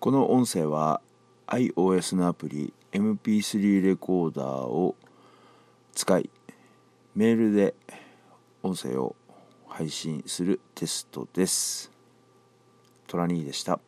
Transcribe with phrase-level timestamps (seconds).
[0.00, 1.02] この音声は
[1.46, 4.96] iOS のアプリ MP3 レコーダーを
[5.92, 6.30] 使い
[7.14, 7.74] メールで
[8.62, 9.14] 音声を
[9.68, 11.92] 配信するテストです。
[13.08, 13.78] トラニーでした。